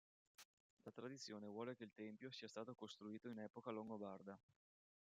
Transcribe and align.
La 0.81 0.89
tradizione 0.91 1.45
vuole 1.45 1.75
che 1.75 1.83
il 1.83 1.93
tempio 1.93 2.31
sia 2.31 2.47
stato 2.47 2.73
costruito 2.73 3.29
in 3.29 3.37
epoca 3.37 3.69
longobarda. 3.69 4.35